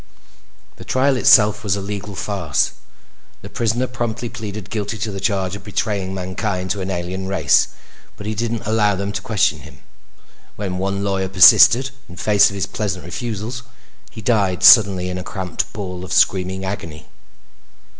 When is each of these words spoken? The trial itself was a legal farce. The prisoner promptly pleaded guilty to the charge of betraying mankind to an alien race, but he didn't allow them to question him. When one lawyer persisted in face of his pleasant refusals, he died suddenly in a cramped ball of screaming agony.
The 0.77 0.83
trial 0.83 1.15
itself 1.15 1.63
was 1.63 1.75
a 1.75 1.79
legal 1.79 2.15
farce. 2.15 2.71
The 3.43 3.51
prisoner 3.51 3.85
promptly 3.85 4.29
pleaded 4.29 4.71
guilty 4.71 4.97
to 4.97 5.11
the 5.11 5.19
charge 5.19 5.55
of 5.55 5.63
betraying 5.63 6.11
mankind 6.11 6.71
to 6.71 6.81
an 6.81 6.89
alien 6.89 7.27
race, 7.27 7.67
but 8.17 8.25
he 8.25 8.33
didn't 8.33 8.65
allow 8.65 8.95
them 8.95 9.11
to 9.11 9.21
question 9.21 9.59
him. 9.59 9.83
When 10.55 10.79
one 10.79 11.03
lawyer 11.03 11.29
persisted 11.29 11.91
in 12.09 12.15
face 12.15 12.49
of 12.49 12.55
his 12.55 12.65
pleasant 12.65 13.05
refusals, 13.05 13.61
he 14.09 14.23
died 14.23 14.63
suddenly 14.63 15.07
in 15.07 15.19
a 15.19 15.23
cramped 15.23 15.71
ball 15.71 16.03
of 16.03 16.13
screaming 16.13 16.65
agony. 16.65 17.05